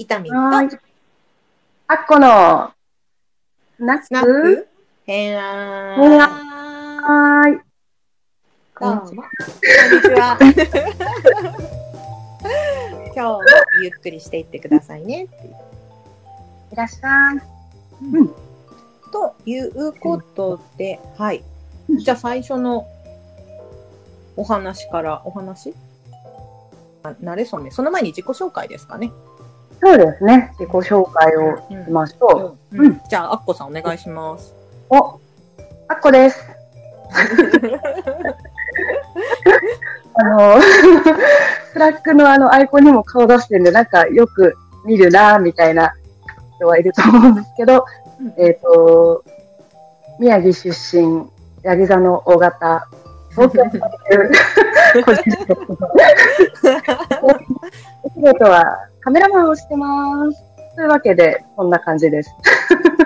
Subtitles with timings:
[0.00, 0.38] イタミンと。
[0.38, 0.60] あ
[1.94, 2.70] っこの、
[3.76, 4.04] スナック？
[4.04, 4.68] スナック？
[5.04, 5.96] 偏愛。
[5.96, 7.60] 偏はーい。
[8.80, 9.00] どうも。
[9.00, 9.16] こんにち
[10.10, 10.38] は。
[13.12, 13.40] 今日も
[13.82, 15.56] ゆっくりしていってくださいねっていう。
[16.74, 17.40] いらっしゃい。
[19.10, 21.42] ということで、はい。
[21.88, 22.86] じゃあ最初の
[24.36, 25.74] お話から、お話？
[27.02, 27.72] あ慣れそめ。
[27.72, 29.10] その前に自己紹介ですかね。
[29.80, 30.50] そうですね。
[30.58, 34.54] 自己紹介をしましょうんうんじゃあ、アッコさんお願いします。
[34.90, 34.96] う。
[34.96, 35.20] お、
[35.88, 36.44] あっこです。
[40.14, 40.60] あの、
[41.72, 45.94] Slack のあのアイコンにも顔出してるんで、なんかよく見るなみたいな
[46.56, 47.86] 人はいると思うんですけど、
[48.20, 49.22] うんえっ、と、
[50.18, 50.70] 宮城出
[51.00, 51.30] 身、
[51.62, 52.88] ヤギ座の O型、
[53.30, 53.80] 東京にい
[54.16, 54.32] る
[55.04, 55.36] 個人の
[58.02, 60.42] お仕事はカメラマンをしてます。
[60.76, 62.30] というわけで、こんな感じです。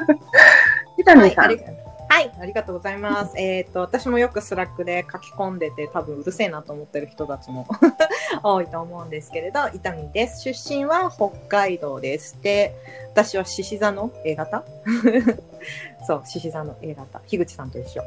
[0.98, 3.38] イタミンさん、はいありはい、ありがとうございます。
[3.38, 7.66] えっ、と、私もよく Slack で書き込んでて、多分うるせえなと思ってる人たちも
[8.44, 10.42] 多いと思うんですけれど、イタミンです。
[10.42, 12.36] 出身は北海道です。
[12.42, 12.74] で、
[13.12, 14.62] 私は獅子座の A 型？
[16.06, 17.20] そう、獅子座の A 型。
[17.20, 18.02] 樋口さんと一緒。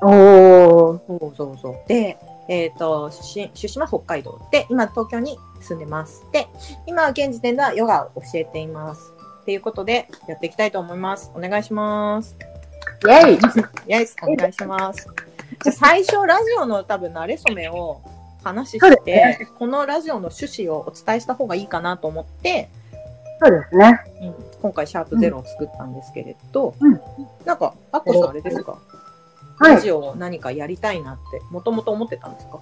[0.00, 1.76] おー、そうそうそう。
[1.88, 2.16] で、
[2.48, 6.24] えっ、と、出身、出身は北海道で、今東京に住んでます。
[6.32, 6.46] で、
[6.86, 9.14] 今は現時点ではヨガを教えています。
[9.42, 11.30] っていうことで、やっていきたいと思います。
[11.34, 12.36] お願いします。
[13.04, 15.08] イェイイエス、お願いします。
[15.62, 18.00] じゃあ最初、ラジオの多分、慣れ初めを
[18.42, 22.68] 話して、ですこのラジオの趣旨をお伝えした方がいいかなと思って、
[23.42, 24.00] そうですね。
[24.22, 27.00] うん今回、シャープゼロを作ったんですけれど、うん
[27.44, 28.80] なんか、アッコさんあれですか、はい。
[29.60, 32.60] ラジオを何かやりたいなって、もともと思ってたんですか？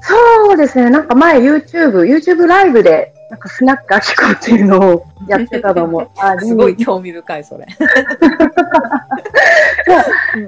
[0.00, 0.90] そうですね。
[0.90, 7.66] なんか前 YouTube、YouTube ライブで、なんかスナックアキコっていうのをやってたのも すごい興味深い、それ。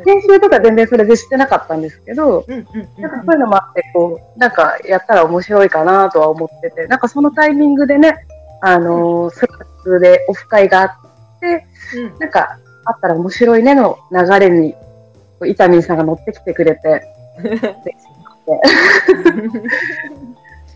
[0.06, 2.66] 編集とか全然それでしてなかったんですけど、うんうん
[2.96, 8.26] うんなんかそういうのもあって、こう、なんかやったら面白いかなとは思ってて、なんかそのタイミングでね、
[8.62, 10.90] あのー、 Slack でオフ会があっ
[11.40, 11.66] て、
[11.96, 12.18] うん。
[12.18, 14.74] なんかあったら面白いねの流れに、
[15.40, 17.02] こうイタミンさんが乗ってきてくれて、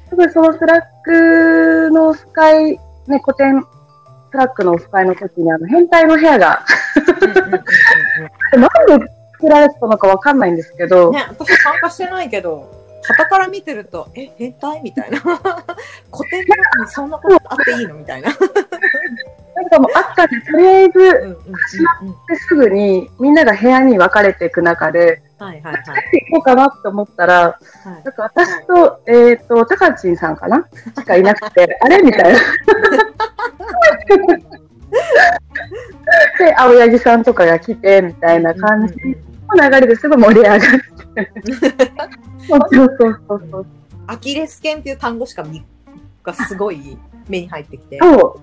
[0.09, 3.62] すごいその Slack のオフ会、ね、コテン
[4.31, 6.65] Slack のオフ会の時にあの偏愛の部屋が、
[8.57, 12.67] なんで作られてたのかわかんないんですけど、ね、私参加してないけど、
[13.03, 14.81] 旗から見てると、え、変態？
[14.83, 15.19] みたいな。
[15.21, 15.37] 古
[16.31, 17.95] 典の中にそんなことあっていいの？
[17.97, 18.31] みたいな。
[19.55, 21.37] なんかもうあったんで、とりあえず、うんうんうんうん。
[22.27, 25.83] ですぐにみんなが部屋に分かれていく中で、はいはいはい。
[25.85, 30.67] 帰っていこうかなって思ったら、はいなんか私と、えっ、と、たかちんさんかな？
[30.97, 32.39] しかいなくて、 あれみたいな。
[36.39, 38.95] で、青柳さんとかが来て、みたいな感じ
[39.55, 41.33] の流れですごい盛り上がって。
[42.49, 43.67] そうそうそうそうそう。
[44.07, 45.65] アキレス腱っていう単語しか見
[46.23, 46.99] がすごい
[47.29, 47.99] 目に入ってきて、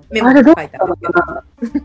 [0.09, 1.43] メモに書いてあるだったのかな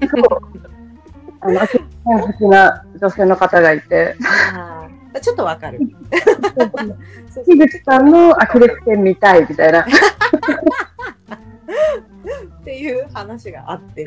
[0.09, 1.83] そう。
[2.07, 4.17] あの、好きな女性の方がいて、
[4.55, 5.81] あーちょっとわかる。
[7.47, 9.81] 樋口さんのアキレス腱見たいみたいな。
[9.81, 9.85] っ
[12.65, 13.07] ていう。
[13.13, 14.05] 話があって。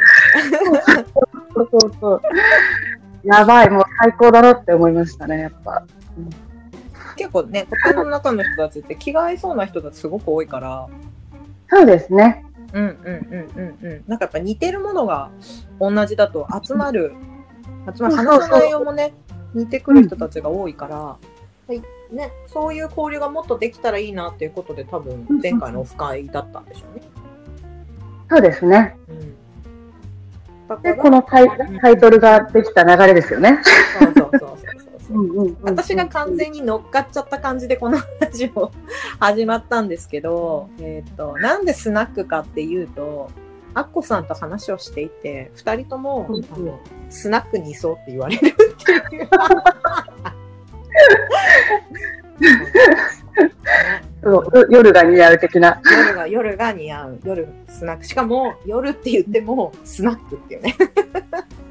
[1.55, 1.69] そう。
[1.71, 1.91] そう。
[1.99, 2.21] そう。
[3.23, 3.83] やばい、もう。
[4.01, 5.83] 最高だなって思いましたね、やっぱ。
[7.15, 9.55] 結構ね、古典の中の人たちって気が合いそう。
[9.55, 10.87] な人たちすごく多いから、
[11.69, 11.85] そう。
[11.85, 12.45] ですね。
[12.73, 14.03] うんうんうんうんうん。
[14.07, 15.31] なんかやっぱ似てるものが
[15.79, 17.13] 同じだと集まる、
[17.95, 19.13] 集まる話の内容もね、
[19.53, 21.17] 似てくる人たちが多いから、は
[21.73, 21.81] い
[22.11, 27.03] ね、そういう交流がもっとできたらいいなっていうことで多分前回のオフ会だったんでしょうね。
[28.29, 28.95] そうですね。
[29.07, 30.81] うん。
[30.81, 31.47] で、ら、このタイ
[31.81, 33.59] タイトルができた流れですよね。
[33.99, 34.78] そうそうそうそう
[35.09, 35.23] そう。
[35.23, 38.71] んうん私が完全に乗っかっちゃった感じでこのラジオ
[39.19, 43.29] 始まったんですけど、えっ、と、なんでスナックかっていうと、
[43.73, 46.79] アッコさんと話をしていて、二人とも、うんあの
[47.09, 49.29] スナックにいそうって言われるっていう。
[54.21, 55.81] そうよ夜が似合う的な。
[55.85, 57.19] 夜が、夜が似合う。
[57.23, 58.05] 夜、スナック。
[58.05, 60.75] しかも、夜って言っても、スナックっていうね。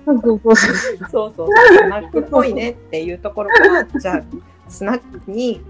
[0.07, 1.09] そうそうそうそう。
[1.11, 1.49] そうそう。
[1.77, 4.23] スナックっぽいねっていうところから、じゃあ、
[4.69, 5.61] スナックに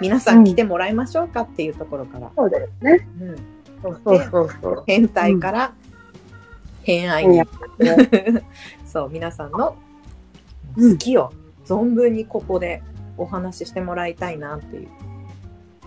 [0.00, 2.30] 皆さん来てもらいましょうかっていうところから。
[2.36, 3.08] そうですね。
[3.20, 4.84] うんそうそうそうそう。
[4.86, 5.72] 変態から
[6.82, 7.42] 偏愛に、
[8.84, 9.76] そう皆さんの
[10.76, 11.32] 好きを
[11.64, 12.82] 存分にここで
[13.18, 14.88] お話ししてもらいたいなっていう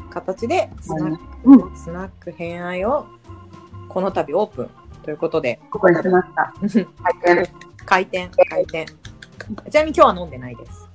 [0.10, 1.76] 形でスナック,、うん。
[1.76, 3.08] スナック偏愛を
[3.90, 4.70] この度オープン
[5.04, 6.54] ということで、ここにしました。
[7.24, 7.52] 回転。
[7.86, 8.86] 開店、開店。
[9.70, 10.90] ちなみに今日は飲んでないです。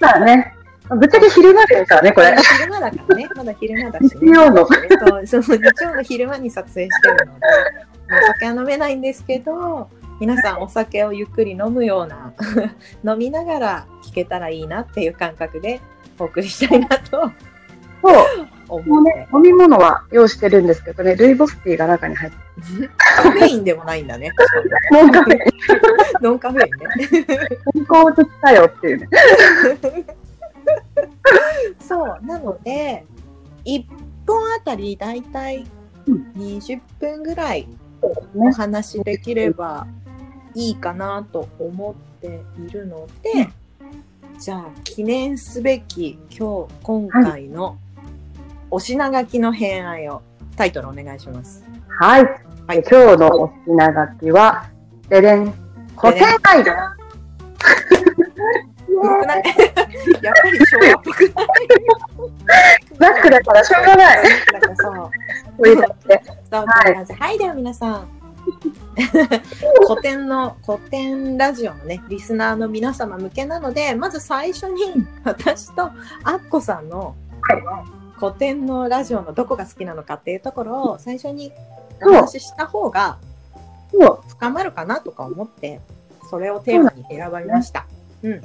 [0.00, 0.54] まあね、
[0.88, 2.36] ぶっちゃけ昼間ですからね、これ。
[2.36, 3.28] 昼間だからね。
[3.34, 4.08] まだ昼間だし、ね。
[4.20, 4.66] 日曜の。
[5.26, 7.46] そう日曜の昼間に撮影してるので、
[8.22, 9.88] お酒は飲めないんですけど、
[10.20, 12.34] 皆さんお酒をゆっくり飲むような、
[13.10, 15.80] 飲みながら聞けたらいいなっていう感覚で
[16.18, 17.32] お送りしたいなと
[18.02, 18.12] そう。
[18.12, 18.24] も
[18.68, 22.38] 思ってうね。、飲み物は用意してるんですけどね、ルイボスティーが中に入って
[22.98, 24.30] カフェインでもないんだね。
[24.92, 25.40] ノンカフェイン、
[26.20, 27.28] ノンカフェインね。
[27.72, 29.08] 健康的だよっていうね。
[31.80, 32.18] そう。
[32.26, 33.06] なので、
[33.64, 33.84] 1
[34.26, 35.66] 本あたりだいたい
[36.36, 37.66] 20分ぐらい
[38.02, 39.86] おね話できれば
[40.54, 43.48] いいかなと思っているので、
[44.38, 47.76] じゃあ記念すべき今日、今回の
[48.70, 50.22] お品書きの偏愛を
[50.56, 51.64] タイトルお願いします。
[51.88, 52.24] はい。
[52.66, 54.64] はい今日のお品書きは、
[55.08, 55.52] ででん、
[55.96, 56.72] 古典ガイド。
[59.02, 59.42] 古くない？
[60.22, 61.32] やっぱり昭和っぽくない
[62.98, 64.22] ブラ ックだからしょうがない。
[64.52, 64.94] なんかそう。
[64.94, 65.10] こ
[65.60, 66.22] ういう感じで。
[66.26, 68.19] そうはいはい、はい、では皆さん。
[69.86, 75.90] 古典の、古典ラジオのね、リスナーの皆様向けなので、まず最初に私とア
[76.36, 77.14] ッコさんの
[78.18, 81.52] 古典のラジオのどこが好きなのかっていうところを最初に
[82.02, 83.18] お話しした方が
[84.28, 85.80] 深まるかなとか思って、
[86.28, 87.86] それをテーマに選ばれました。
[88.22, 88.40] うん。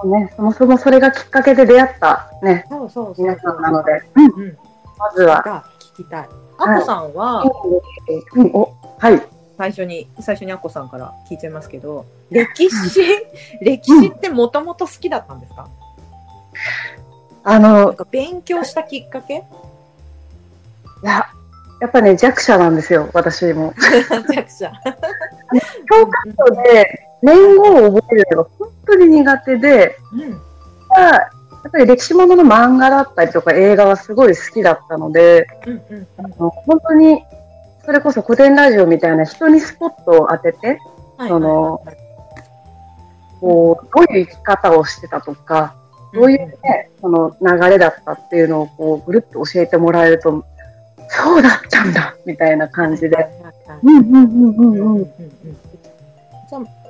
[0.00, 3.26] そうね、そもそもそれがきっかけで出会ったね、そうそうそう。
[3.26, 4.56] 皆さんなので、うん、うん。
[4.96, 5.64] まずは、が
[5.96, 6.28] 聞きたい。
[6.58, 7.42] アッコさんは、
[8.36, 9.37] うん、お、はい。
[9.58, 13.00] 最初に、最初にアッコさんから聞いちゃいますけど、歴史、
[13.60, 15.68] 歴史ってもともと好きだったんですか、
[17.42, 19.34] あの、勉強したきっかけ？
[19.34, 19.38] い
[21.02, 21.26] や、
[21.80, 23.74] やっぱね、弱者なんですよ、私も。
[24.32, 24.70] 弱者。
[25.90, 30.30] 教科書で年号を覚えるのが本当に苦手で、うん。
[30.30, 30.36] や
[31.68, 36.06] っぱり歴史ものの漫画だったりとか映画はすごい好きだったので、うんうんうん。
[36.18, 37.24] あの本当に、
[37.88, 40.78] それこそ古典ラジオみたいな人にスポットを当てて、
[41.16, 41.96] はいそのはい
[43.40, 45.74] こう、どういう生き方をしてたとか、
[46.12, 50.44] どういうね、その流れだったっていうのをこう、ぐるっと教えてもらえると、
[51.08, 53.16] そうだったんだみたいな感じで。
[53.82, 55.04] うんうんうんうんうんうん。
[55.04, 55.06] っ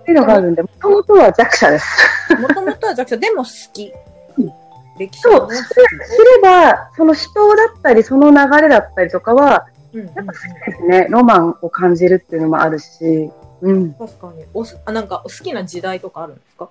[0.04, 1.86] ていうのがあるんで、もともとは弱者です。
[2.32, 3.92] あ、もともとは弱者、でも好き
[4.36, 4.52] うん。
[4.98, 10.12] 歴史そう、すれば、その人だったり、その流れだったりとかは、うんうで
[10.76, 11.06] すね。
[11.10, 13.30] ロマンを感じるっていうのもあるし、
[13.62, 13.92] うん。
[13.94, 14.44] 確かに。
[14.54, 16.68] おすあ、なんか好きな時代とかあるんですか？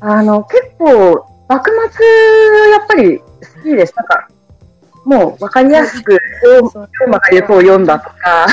[0.00, 2.06] あの、結構、幕末、
[2.72, 3.24] やっぱり好
[3.62, 3.94] きです。
[3.96, 4.28] なんか、
[5.04, 6.18] もう分かりやすく、龍
[6.70, 8.46] そう馬が言う方を読んだとか、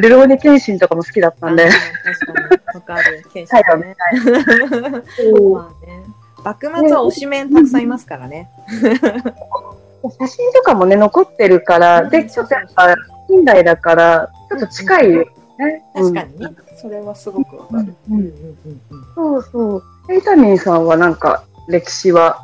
[0.00, 1.70] ルローニケンシンとかも好きだったんであ。
[2.04, 2.74] 確かに。
[2.74, 3.24] わかる。
[3.32, 3.96] ケンシ最後ね。
[5.52, 6.02] まあね。
[6.44, 8.48] 幕末は推しメンたくさんいますからね。
[10.10, 12.94] 写真とかもね、残ってるから、で、ちょっとやっぱ、
[13.28, 15.24] 近代だから、ちょっと近いよ
[15.58, 15.82] ね。
[15.94, 16.50] 確かにね。
[16.76, 17.94] それはすごくわかる。
[18.10, 19.04] うんうんうんうんうん。
[19.14, 19.82] そうそう。
[20.10, 22.40] えイタミンさんはなんか、歴史は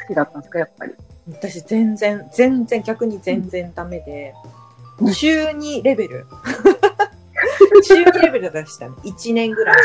[0.00, 0.94] 好きだったんですか、やっぱり？
[1.28, 4.34] 私全然、全然、逆に全然ダメで、
[5.14, 6.26] 中2レベル。
[7.84, 8.94] 中2レベルでしたね。
[9.04, 9.76] 1年ぐらい。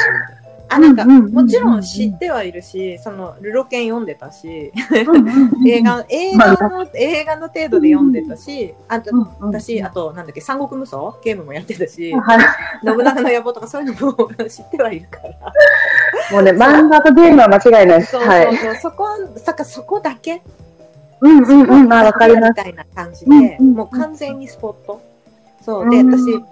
[0.70, 4.72] あ、なんか、もちろん知ってはいるし、その、ルロケン読んでたし、映
[5.66, 10.98] 映画、映画の、映画の程度で読んでたし、あと、私、あと、と、なんだっけ、三国無双？
[11.24, 12.40] ゲームもやってたし、はい。
[12.86, 15.52] 信長の野望とかそういうのも 知ってはいるから。
[16.32, 18.04] もうね、漫画とゲームは間違いない。
[18.04, 18.46] そうはい。
[18.46, 19.06] そうそう、そこ、
[19.38, 20.44] さかそこだけ？
[21.22, 22.50] うんうんうん、あ、わかります。
[22.50, 25.02] みたいな感じで、うんうんもう完全にスポット。
[25.66, 25.90] そう。
[25.90, 26.44] で、うん私、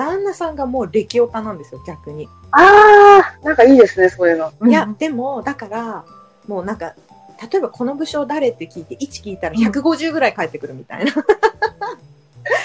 [0.00, 2.26] 旦那さんがもう歴オタなんですよ、逆に。
[2.52, 4.50] あー、なんかいいですね、そういうの。
[4.66, 6.04] いや、でも、だから、
[6.48, 6.94] もうなんか、
[7.52, 11.12] 例えばこの武将誰って聞いて、1聞いたら150ぐらい返ってくるみたいな。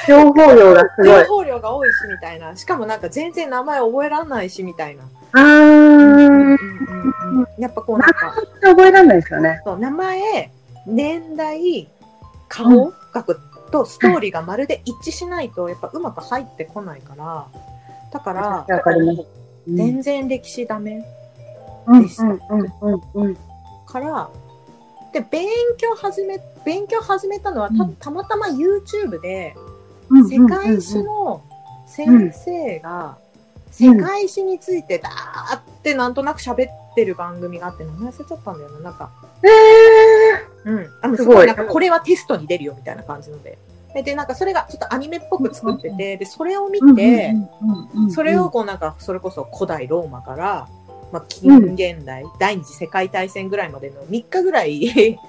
[0.08, 1.26] 情報量がすごい情。
[1.26, 2.56] 報量が多いし、みたいな。
[2.56, 5.04] しかもなんか全然名前覚えらんないし、みたいな。
[5.34, 6.58] あー、
[7.60, 9.62] やっぱこうなんか、覚えられないですよね。
[9.66, 10.52] そう名前、
[10.88, 11.90] 年代、
[12.48, 13.26] 顔が
[13.76, 17.48] とストーリーがまるで一致しないと、やっぱうまく入ってこないから、
[18.12, 18.66] だから、
[19.68, 21.06] 全然歴史ダメ。
[21.88, 22.08] うんうん
[22.50, 23.38] うんうんうん。
[23.86, 24.30] から、
[25.12, 29.56] で、勉強始め、勉強始めたのはたたまたま YouTube で、
[30.10, 31.42] 世界史の
[31.86, 33.18] 先生が、
[33.72, 39.12] 世界史についてだーってなんとなく喋ってる番組があって、名前忘れちゃったんだよな、なんか。
[39.44, 39.48] え
[40.66, 40.90] うん。
[41.02, 41.48] あの、すごい。
[41.48, 43.58] なんかこれはテストに出るよみたいな感じので。
[43.96, 47.34] ー、で、なんかそれがちょっとアニメっぽく作ってて、で、それを見て、
[48.14, 50.68] それをこうなんか、それこそ古代ローマから、
[51.12, 54.82] まあ、近現代、第二次世界大戦ぐらいまでの3日ぐらい、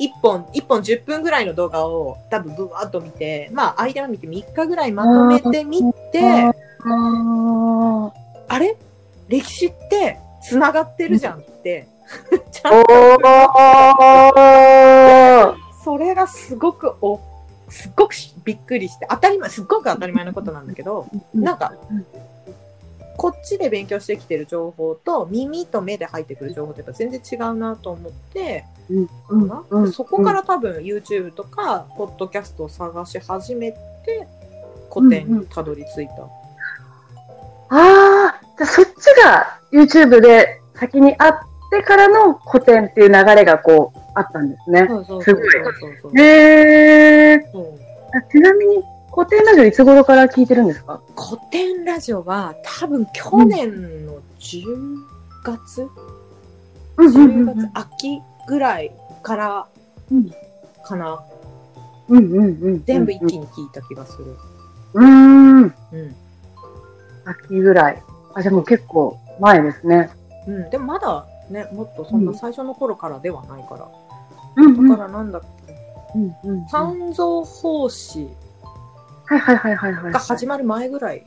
[0.00, 8.12] 1本、一本10分ぐらいの動画を多分ブワーっと見て、まあ間を見て3日ぐらいまとめてみて、あ
[8.48, 8.76] あれ？
[9.28, 11.88] 歴史って繋がってるじゃんって、
[12.50, 12.84] ちゃーん
[15.54, 15.58] と。
[15.84, 17.20] それがすごくお、
[17.68, 21.72] すっごくびっくりして、当たり前、すっごく当たり前のことなんだけど、なんか、
[23.16, 29.08] こっちで勉強してきてる情報と耳と目で入ってくる情報ってやっぱ全然違うなと思って、うん。
[29.70, 29.92] うん。
[29.92, 33.78] そこから多分 YouTube とかポッドキャストを探し始めて
[34.92, 36.22] 古典にたどり着いた。
[36.22, 36.28] あ
[37.70, 38.90] あ、じゃあそっち
[39.24, 44.86] が YouTube で先にあってからの古典っていう流れがこうあったんですね。
[44.88, 45.42] そうそうそうそう
[46.02, 47.50] そうへえ。
[47.52, 47.78] そう
[48.16, 48.82] あちなみに
[49.14, 51.00] 古典ラジオいつ頃から聞いてるんですか？
[51.16, 54.62] 古典ラジオは多分去年の10
[55.44, 55.88] 月、
[56.96, 59.66] 10月秋ぐらいから
[60.10, 60.30] うん
[60.84, 61.20] かな。
[62.08, 62.84] うんうんうん。
[62.84, 64.36] 全部一気に聞いた気がする。
[64.94, 65.62] うーん。
[65.62, 65.72] うん。
[67.26, 68.02] 秋ぐらい。
[68.34, 70.08] あ、じゃあもう結構前ですね。
[70.46, 70.70] うん。
[70.70, 73.88] でもまだね、もっとそんな最初の頃からではないから。
[74.56, 75.74] うんだからなんだっけ、
[76.14, 76.68] うんうん。
[76.68, 78.28] 三蔵法師
[79.26, 80.12] はいはいはいはいはい。
[80.12, 81.22] が始まる前ぐらい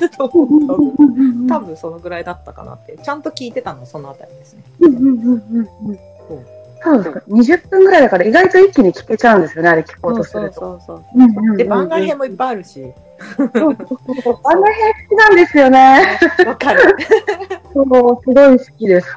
[0.00, 1.46] だと思う。
[1.48, 2.96] 多分そのぐらいだったかなって。
[2.96, 4.62] ちゃんと聞いてたのはそのあたりですね。
[4.80, 5.98] うんうんうんうんうん
[6.82, 7.22] そうですか。
[7.28, 10.80] 20分ぐらいだから意外と一気に聞けちゃうんですよね、あれ聞こうとすると。
[11.56, 12.92] で、番外編もいっぱいあるし。
[13.46, 16.18] 番外編好きなんですよね。
[16.46, 16.96] わかる。
[17.72, 19.08] そう、すごい好きです。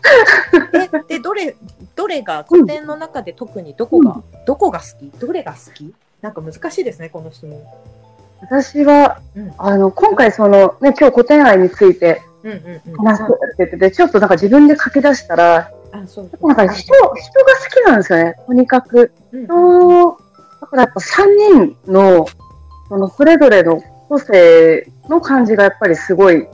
[0.73, 1.55] え、で、どれ、
[1.95, 5.19] どれが、古典の中で特にどこが、どこが好き？
[5.19, 5.93] どれが好き？
[6.21, 7.59] なんか難しいですね、この質問。
[8.41, 12.97] 私は、うんあの、今回その、ね、今日古典愛についてうんうんうん。
[12.97, 16.47] 話すって言ってて、ちょっとなんか自分で書き出したら、あ、そう。
[16.47, 19.11] なんか人、人が好きなんですよね、とにかく。
[19.31, 20.17] うんうんそう、
[20.61, 22.25] だからやっぱ3人の、
[22.89, 26.47] そのそれぞれの個性の感じがやっぱりすごい、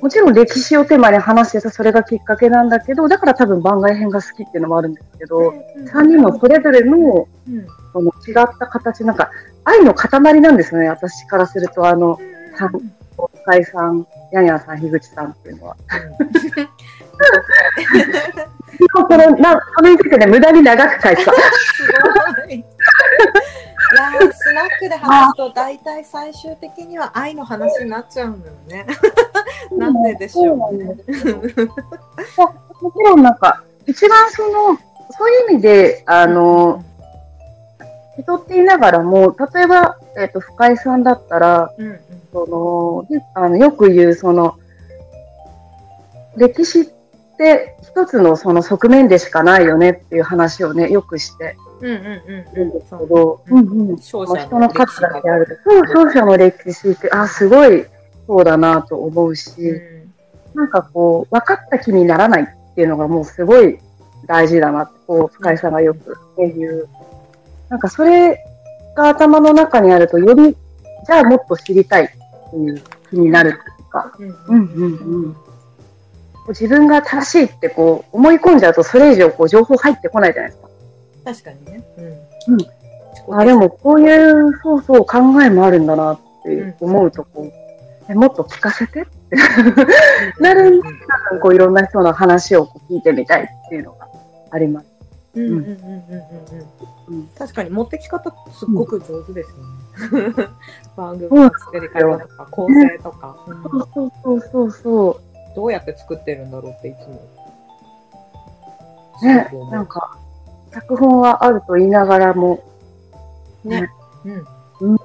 [0.00, 5.54] もちろん歴史をテーマに話してたそれがきっかけなんだけど、だから多分番外編が好きっていうのもあるんですけど、
[5.92, 9.30] 3人のそれぞれのうんその違った形、なんか
[9.64, 12.18] 愛の塊なんですよね、私からすると、あの、
[12.56, 12.70] さん
[13.44, 15.76] 深井さん、ヤンヤンさん、樋口さんっていうのは。
[18.92, 21.32] これなそれについてね、無駄に長く書いてた。
[23.96, 28.86] やースナックで話すと大体最終的には愛の話になっちゃうんだよね。
[29.76, 30.84] なんででしょうね。
[32.80, 34.78] もちろんなんか、一番その、
[35.10, 36.84] そういう意味で、あの、
[38.18, 44.58] 人って言いながらも、例えば、えっ、と、深井さんだったら、うんうんその、ねあのよく言う、その、
[46.36, 46.84] 歴史っ
[47.38, 55.46] て一つのその側面でしかないよねっていう話をね、よくしてうんうんるんうんですけど、うんうんうん勝者まあ人の数だけある。
[55.46, 57.84] ると、そう、勝者の歴史って、あ、すごい
[58.26, 59.98] そうだなと思うし、うん
[60.54, 63.78] なんかこう、分かった気にならないっていうのがもうすごい
[64.26, 66.88] 大事だなって、こう、深井さんがよく言う。
[67.68, 68.44] なんかそれ
[68.96, 70.56] が頭の中にあると、より、
[71.06, 72.08] じゃあもっと知りたいっ
[72.50, 75.36] ていう気になるっていうか、うんうんうんうん。
[76.48, 80.67] 自分が正しいってこう思い込んじゃうと、それ以上こう情報入ってこないじゃないですか。
[81.28, 81.84] 確かにね。
[81.98, 82.54] うん。
[82.54, 83.40] うん。
[83.40, 87.42] あ、でもこういう、そうそう考えもあるんだなって思うと、こ。
[87.42, 87.52] う、
[88.10, 89.36] えもっと聞かせてって、
[90.40, 90.80] なるん
[91.42, 94.08] こういろんな人の話をこう聞いてみたいっていうのが
[94.50, 94.86] あります。
[95.34, 95.44] うん。
[95.44, 95.52] うん。
[95.52, 100.48] うんうんうんうんうん確かに持ってき方すっごく上手ですよね。
[100.96, 104.70] 番組の作り方とか構成とか、うんそうそうそうそう。
[104.70, 105.20] そ
[105.54, 107.20] どうやって作ってるんだろうっていつも。
[109.22, 109.26] う。
[109.26, 110.18] ねなんか、
[110.72, 112.64] 脚本はあると言いながらも、
[113.64, 113.90] ね。
[114.24, 114.46] うん。
[114.80, 114.98] うん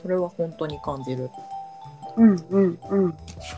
[0.00, 1.30] それは本当に感じる。
[2.16, 3.14] うんうんうん。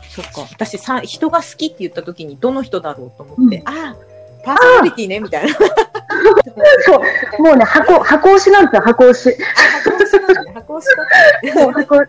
[0.09, 0.47] そっか。
[0.51, 3.95] 私さ、人が好きって言った時にどの人だろうと思って、うんああ、
[4.43, 5.53] パーソナリティね、みたいな。
[5.53, 6.95] そ
[7.39, 9.37] う、もうね、箱、箱押しなんですよ、箱押し。
[9.39, 10.51] あ、箱押しなんだね。
[10.53, 10.95] 箱押し
[11.55, 11.99] だ箱。
[11.99, 12.07] で、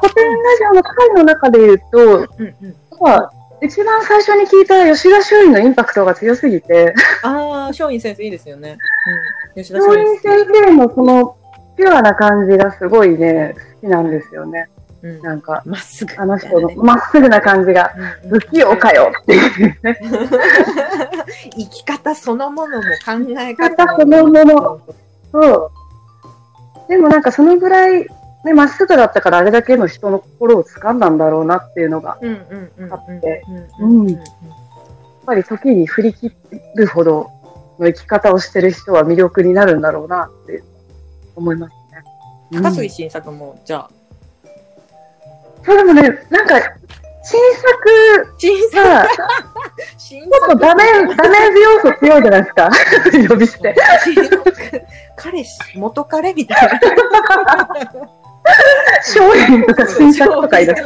[0.00, 2.76] 古典ラジオの回の中で言うと、うんうん。
[3.00, 8.78] まあ、一番最初に聞いた吉田松陰のインパクトが強すぎて、ああ、松陰先生いいですよね。
[9.54, 9.62] うん。
[9.62, 11.36] 吉田松松陰陰先生のその、
[11.76, 14.68] ピュアな感じがすごいね、好きなんですよね。
[15.02, 15.20] うん。
[15.22, 16.14] なんか、まっすぐ。
[16.18, 19.98] あの人のまっすぐな感じが、うん不器用かよっていうね。
[21.56, 24.80] 生き方そのものも考え生き方方そのもの
[25.32, 25.72] そ
[26.86, 26.88] う。
[26.88, 28.06] でもなんかそのぐらい、
[28.46, 34.22] ね、まっすぐだったからあれだけの人の心を掴んだんだろうなっていうのが、あってやっ
[35.26, 36.32] ぱり時に振り切
[36.76, 37.28] るほど
[37.80, 40.62] の生き方をしてる人は魅力になるんだろうなって
[41.34, 41.72] 思います
[42.52, 42.62] ね。
[42.62, 43.90] 高杉晋作も、じゃあ、
[45.64, 46.60] そうでもね、なんか、
[47.24, 49.08] 新作晋作が、
[49.98, 50.84] 新ちょっとダメ、
[51.16, 52.70] ダメージ要素強いじゃないですか。
[53.28, 53.74] 呼び捨て。
[55.16, 56.80] 彼氏、元彼みたいな。
[59.02, 60.84] 商品とか新作とか言い出す。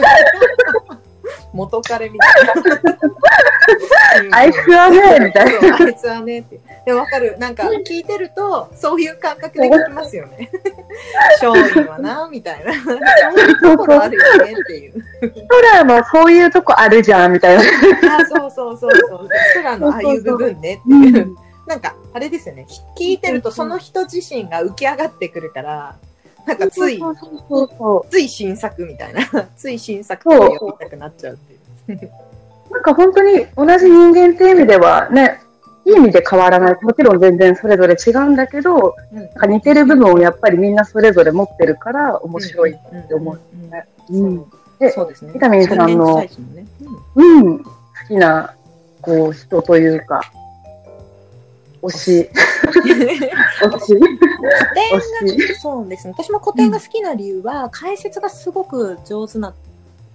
[1.52, 2.46] 元彼みたい
[4.28, 4.36] な。
[4.36, 5.76] あいつはね、みたいな。
[5.76, 6.60] あいつはねって。
[6.86, 7.36] でもわかる。
[7.38, 10.50] なんか聞いてると、そういう感覚で聞きますよね。
[11.40, 12.72] 勝利はな、みたいな。
[12.72, 14.94] そういうところあるよねっていう。
[15.48, 17.62] 空もそういうとこあるじゃん、みたいな。
[18.16, 19.28] あ、そうそうそうそう。
[19.54, 21.36] 空のああいう部分ねっていう。
[21.66, 22.66] なんか、あれですよね。
[22.98, 25.96] 聞いてると、その人自身が浮き上がってくるから、
[26.50, 29.21] なんかついそ、うそうそうそつい新作みたいな。
[29.57, 32.11] つい新作って呼びたくなっちゃうっていう。
[32.71, 32.73] う。
[32.73, 35.40] なんか本当に同じ人間っていう意味ではね、
[35.85, 36.78] いい意味で変わらない。
[36.83, 42.73] もちろん全然それぞれ違うんだけど、うんなんか似てる部分をやっぱりみんなそれぞれ持ってるから面白い。
[42.73, 43.38] って思う
[43.71, 43.87] ね。
[44.78, 45.33] でそうですね。
[45.33, 46.30] ビタミンさんのね
[47.14, 47.59] うんうん。
[47.64, 47.71] 好
[48.09, 48.54] きな、
[49.02, 50.23] こう、人というか、
[51.82, 52.30] 推し、
[52.70, 54.10] 推し、古
[54.75, 55.49] 典。
[55.49, 56.14] が、そうですね。
[56.16, 59.54] 私も古典が好きな理由は、解説がすごく上手な、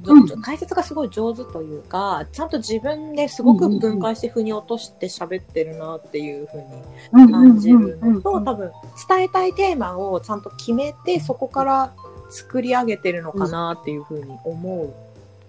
[0.04, 0.42] うん。
[0.42, 8.72] 解説がすごい上手というか、ちゃんと自分ですごく分解して腑に落として喋ってるなっていうふうに感じるのと、多分
[9.08, 11.94] 伝えたいテーマをちゃんと決めて、そこから
[12.30, 14.94] 作り上げてるのかなっていうふうに思う、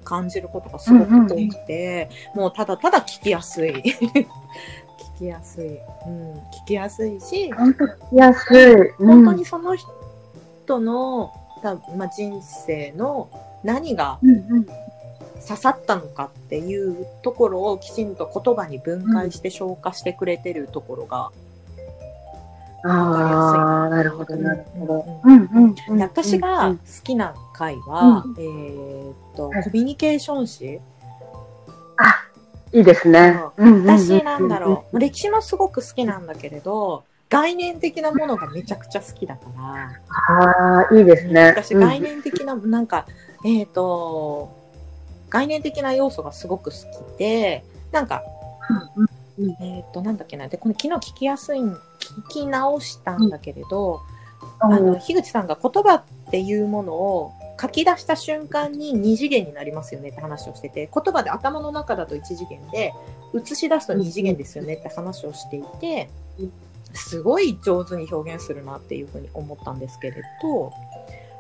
[0.07, 3.83] 感じることがすごく多くて、もうただただ聞きやすい。
[5.17, 5.67] 聞きやすい。
[5.67, 9.05] うん、聞きやすいし、本当聞きやすい。
[9.05, 11.33] 本当にその人の、
[11.63, 13.29] たまあ、人生の
[13.65, 14.67] 何がうんうん。
[15.47, 21.31] 刺さったのかっていうところをきちんと言葉に分解して消化してくれてるところが、
[22.85, 25.21] ああ、なるほど、なるほど。
[25.25, 25.97] ううんうんうん。
[25.99, 30.81] で私が好きな回は、えーっと、はいコミュニケーション誌
[32.73, 33.39] いいですね。
[33.57, 41.47] 私なんだろう、歴史もすごく好きなんだけれど、概念的なものがめちゃくちゃ好きだから、ああ、いいですね。
[41.47, 43.07] 私概念的な、なんか、
[43.45, 44.55] えっ、と、
[45.29, 46.77] 概念的な要素がすごく好
[47.15, 48.23] きで、なんか、
[48.97, 49.63] うんうん。
[49.63, 51.77] えっ、と、なんだっけな、で、この昨日聞きやすい、聞
[52.29, 54.01] き直したんだけれど、
[54.63, 54.73] うん。
[54.73, 62.93] あの、樋口さんが言葉っていうものを書き出した瞬間に二次元になりますよねって話をしてて、言葉で頭の中だと一次元で、
[63.35, 66.53] 映し出すと二次元ですよねって話をしていてうん、
[66.95, 70.73] すごい上手に表現するなっていうふうに思ったんですけれど、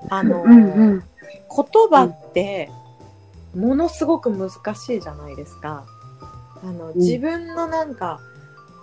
[0.08, 1.04] あの、うんうん
[1.48, 2.70] 言葉って
[3.54, 5.84] ものすごく難しいじゃないですか。
[6.62, 8.20] あの、ん自分のなんか、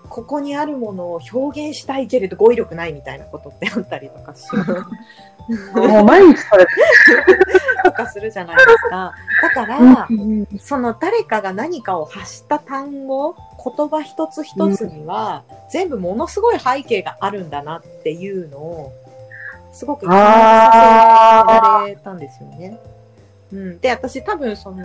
[0.09, 4.47] ここにあるものを表現したいけれど語彙力ないみたいなことってあったりとかし
[5.47, 6.65] もう毎日それ。
[7.83, 9.13] とかするじゃないですか。
[9.41, 18.91] だから、うんその誰かが何かを発した単語、言葉一つ一つには、全部ものすごい背景があるんだなっていうのを、
[19.73, 22.79] すごく感じさせられたんですよね。
[23.53, 24.83] うん、で、私多分その、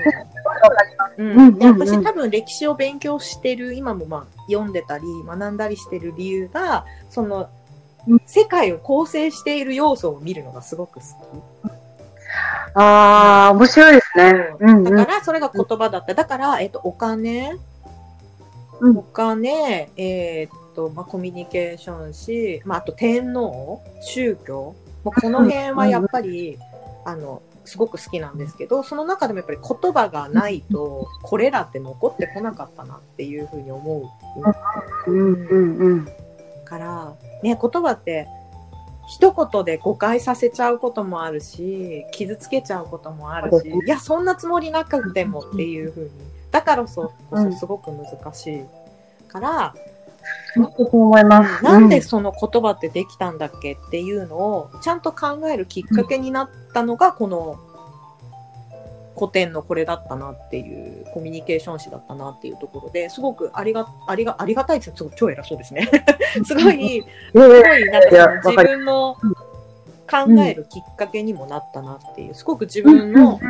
[1.16, 1.28] うん。
[1.30, 1.88] うんでうんうん。
[1.88, 7.48] 私多分歴史を勉強してる、今もまあ読んでたり、学んだりしてる理由が、その
[8.06, 11.04] うん、世界を構成している要素を見るのがすごく好き。
[12.74, 14.56] ああ、面白いですね。
[14.60, 14.66] う。
[14.66, 14.84] んうん。
[14.84, 16.14] だから、それが言葉だった。
[16.14, 17.56] だから、えっと、お金、
[18.80, 18.98] うん。
[18.98, 26.58] お金、えーっと、まあ、コミュニケーションし、まあ、あと天皇、宗教、まあ、この辺はやっぱり、
[27.04, 34.10] あの、すごく好きなんですけど、その中でもやっぱり言葉がないと、これらって残ってこなかったなっていうふうに思
[35.06, 35.10] う。
[35.10, 36.08] うんうんうん。
[36.64, 38.26] から、ね、言葉って、
[39.06, 46.10] 一言で誤解させちゃうこともあるし、傷つけちゃうこともあるし、いや、そんなつもりなくてもっていうふうに。
[46.50, 48.64] だからそこそすごく難しい
[49.28, 49.97] から、う思います。
[51.62, 57.58] なんでその言葉ってできたんだっけっていうのをちゃんと考えるきっかけになったのが、この
[59.18, 65.88] 古典のこれだったなっていう、コミュニケーション誌だったなっていうところで、すごくありが、ありが、ありがたいですすごい超偉そうですね。
[66.44, 67.04] すごい、うん。
[67.32, 69.16] すごい、なんか自分の
[70.08, 73.40] 考えるきっかけにもなったなっていう、すごく自分の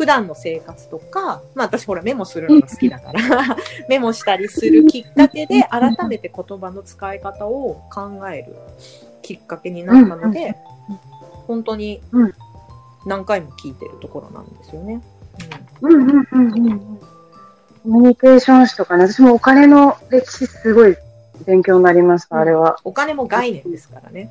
[0.00, 3.20] 普段の生活とか、まあ私ほらメモするのが好きだから、
[3.86, 8.56] メモしたりするきっかけで改めて言葉の使い方を考える
[9.20, 10.56] ききっかけになったので、
[10.88, 10.98] うん
[11.46, 12.34] 本当にうん
[13.04, 15.02] 何回も聞いてるところなんですよね。
[15.82, 16.78] うんうんうんうん。
[16.78, 16.96] コ
[17.84, 20.96] ミュニケーション誌とかね、私もお金の歴史すごい
[21.44, 22.78] 勉強になりました、あれは。
[22.84, 24.30] お金も概念ですからね。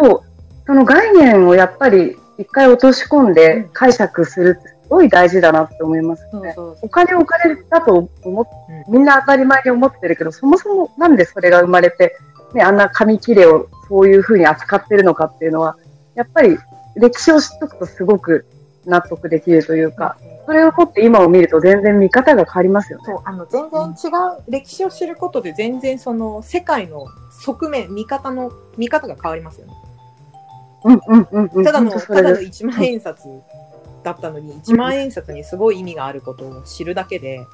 [0.00, 0.22] そう。
[0.66, 6.54] その概念をやっぱり一回落とし込んで解釈するってすごい大事だなって思いますね。
[6.82, 8.46] お金をお金だと思
[8.88, 12.16] みんな当たり前に思ってるけど、そもそもなんでそれが生まれて、
[12.52, 15.76] ね、あんな紙切れをそういう風に扱ってるのかっていうのは、
[16.14, 16.58] やっぱり
[16.96, 18.46] 歴史を知っとくとすごく
[18.84, 20.16] 納得できるというか、
[20.46, 23.04] それをもって今を見ると全然見方が変わりますよね。
[23.06, 29.72] そうあの全然違う歴史を知ることで全然その世界の側面見方の見方が変わりますよね。
[31.64, 32.44] ただのただのれ。
[32.46, 32.64] です。
[32.64, 33.24] 1万円札
[34.02, 37.46] だったのに1万円札にすごい意味があることを知るだけで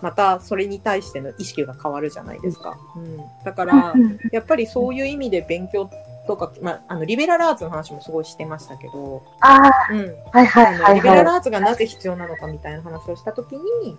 [0.00, 2.76] またそれに対しての意識が変わるじゃないですか。
[2.96, 4.18] うん、だからうん。
[4.32, 5.88] やっぱりそういう意味で勉強
[6.26, 9.22] とか、まあ、あのリベラルアーツの話もすごいしてましたけど、
[10.94, 13.96] リベラルはアーツがなぜ必要なのかみたいな話をしたときに、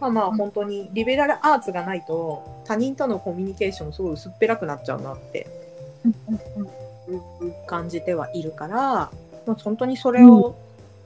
[0.00, 5.46] まあまあ本当にリベラルアーツがないと他人とのコミュニケーションすごい薄っぺらくなっちゃうなって
[7.66, 9.10] 感じてはいるから、ま
[9.48, 10.56] あ、本当にそれを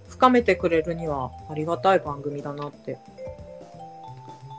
[0.09, 2.99] 深めてくれるにはありがたい番組だなって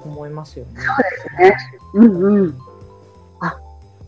[0.03, 0.81] 思いますよね。
[1.93, 2.57] うんうん。
[3.39, 3.57] あ、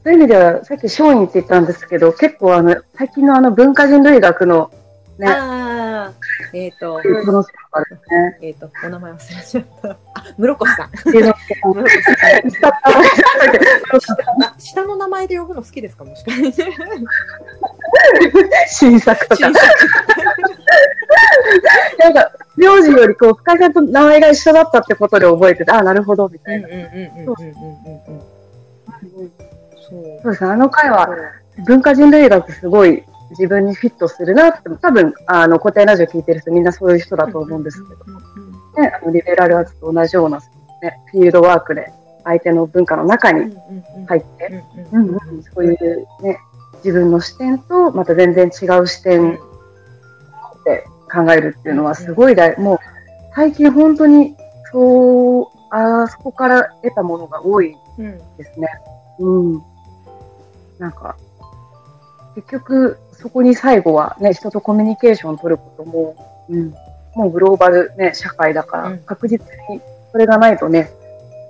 [0.03, 4.71] そういう意味では、さっき松陰って言ったんですけど、結構あの、最近のあの文化人類学の
[5.17, 5.27] ね、
[6.53, 7.01] えっ、ー、と、
[8.41, 9.89] えっ、ー、と、お名前忘れちゃった。
[9.91, 9.97] あ、
[10.37, 10.91] 室越さん。
[14.59, 16.65] 下の名前で呼ぶの好きですか、もしかして。
[18.67, 19.49] 新作とか。
[21.99, 26.67] なんか、名字よりこう、深井さんと名前が一緒だったってことで覚えてて、あ、なるほど、みたいな。
[26.67, 26.73] そ
[30.27, 31.09] うですね、あの回は、
[31.65, 40.45] 文化人類学すごい自分にフィットするなって、多分、あの、古典ラジオ聞いてる人みんなそういう人だと思うんですけど、うんうんうんね、あのリベラルアーツと同じような、ね、
[41.11, 41.91] フィールドワークで
[42.23, 43.55] 相手の文化の中に
[44.07, 45.37] 入って、うんうんうん。
[45.37, 46.39] うん、そういうね、
[46.83, 49.33] 自分の視点とまた全然違う視点
[50.65, 52.79] で考えるっていうのはすごい大、もう
[53.35, 54.35] 最近本当に
[54.71, 58.17] そう、あそこから得たものが多いうん。
[58.37, 58.67] ですね。
[59.19, 59.61] うん。
[60.77, 61.17] なんか、
[62.35, 66.73] 結局そこに最後はね、人とコミュニケーションを取ることも、うん、
[67.15, 68.99] もうグローバルね、社会だから、うん。
[68.99, 70.89] 確実にそれがないとね、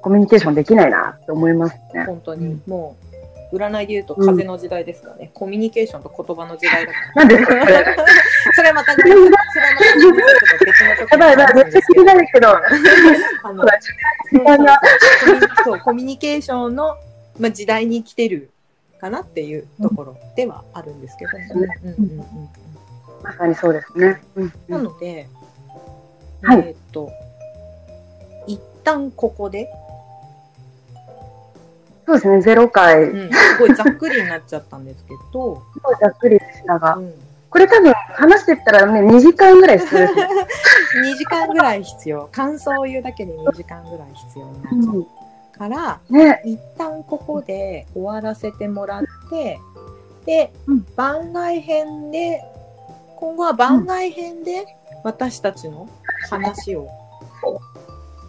[0.01, 2.05] コミュニケーションできないなって思いますね。
[2.05, 2.47] 本当に。
[2.47, 2.61] うん。
[2.65, 3.09] もう
[3.55, 7.83] 占いで言うと風の時代ですかね、コミュニケーションと言葉の時代だかなんですか、それ。
[7.83, 7.95] ら
[8.55, 9.27] それまた別の時
[11.11, 13.65] やばいやばい、めっちゃ気になるけど、 あの
[15.63, 16.95] そうコミュニケーションの、
[17.39, 18.51] まあ、時代に来てる
[18.99, 21.63] かなっていうところではあるんですけど、うん。
[21.63, 21.69] うん。
[21.69, 22.11] うん。
[22.11, 22.19] うん。
[22.19, 22.49] うん。
[23.23, 24.21] まさにそうですね。
[24.35, 24.45] うん。
[24.45, 25.27] うなので、
[26.41, 27.11] はいえーっと
[28.47, 29.69] 一旦ここで、
[32.05, 34.85] そうですね、ゼロ回、すうん、すごいざっくりになっちゃったん。
[34.85, 37.13] ですけど、ごいざっくりでしたが、うん。
[37.49, 40.07] これ多分話してったらね、2時間ぐらいする。
[41.03, 45.07] 2時間ぐらい必要感想を言うだけで2時間ぐらい必要になっちゃう
[45.59, 49.59] から、ね、一旦ここで終わらせてもらって
[50.25, 50.85] で、うん。
[50.95, 52.41] 番外編で
[53.17, 54.65] 今後は番外編で
[55.03, 55.89] 私たちの
[56.29, 56.87] 話を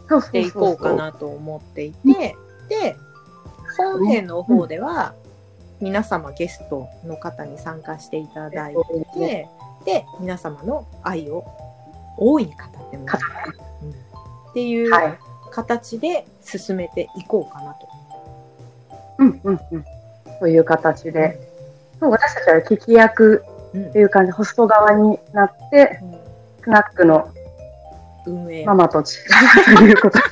[0.08, 2.36] していこうかなと思っていて
[2.68, 2.96] で
[3.76, 5.14] 本編の方では
[5.80, 8.74] 皆様ゲストの方に参加していただい
[9.14, 9.48] て
[9.84, 11.44] で皆様の愛を
[12.16, 13.18] 大いに語ってもらう、
[13.84, 13.90] うん。
[13.90, 13.94] っ
[14.52, 15.29] ていうはい。
[15.50, 17.88] 形で進めていこうかなと。
[19.18, 19.84] うんうんうん。
[20.40, 21.38] という形で、
[21.98, 26.00] そう私たちは聞き役うんっていう感じ、ホスト側になって、
[26.62, 27.30] スナックの
[28.26, 29.18] 運営ママと父
[29.76, 30.24] ということで、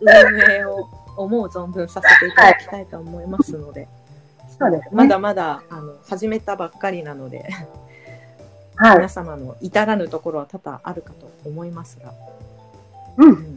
[0.00, 3.88] 運営を思う存分させていただきたいと思いますので、
[4.58, 7.44] そうですねまだまだあの始めたばっかりなので、
[8.76, 9.08] はい皆。
[9.08, 12.12] 様の至らぬところは多々あるかと思いますが、
[13.18, 13.28] うん。
[13.28, 13.53] うん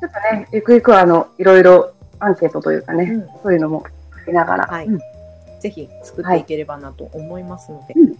[0.00, 3.28] ちょっとね、ゆくゆくは、あの、いろいろアンケートというかね、うん。
[3.42, 3.84] そういうのも
[4.26, 4.66] 見ながら。
[4.66, 4.86] はい。
[4.86, 4.98] うん。
[5.60, 8.16] ぜひ作っていければなと思いますので、うん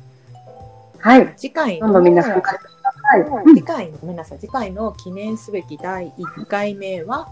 [1.01, 1.33] はい。
[1.37, 3.21] 次回どんどんみんな参加してください。
[3.21, 3.55] うん。
[3.55, 7.29] 次回のごめんなさい次回の記念すべき第1回目は？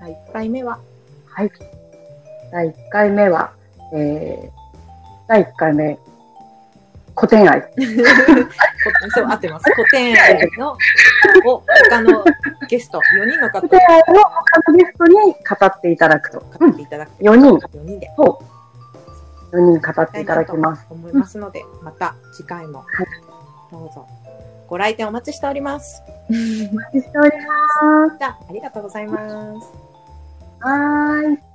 [0.00, 0.78] 第1回目は？
[1.26, 1.50] はい。
[2.52, 3.52] 第1回目は、
[3.92, 4.50] えー、
[5.26, 5.98] 第1回目、
[7.18, 7.60] 古典愛。
[7.62, 7.68] こ
[9.10, 10.72] そう合ってます古典愛の
[11.46, 12.24] を他の
[12.68, 16.40] ゲスト4人の方古典愛を他のゲストに語っていただくと。
[16.58, 17.56] 語っていただく4人。
[17.56, 18.40] 4人でそ
[19.52, 20.86] 4人語っていただきます。
[20.86, 22.84] と思いますので、また次回も
[23.70, 24.06] どうぞ
[24.68, 26.02] ご来店お待ちしております。
[26.28, 28.18] お待ちしております。
[28.18, 29.66] じゃあ、ありがとうございます。
[30.60, 31.47] はーい。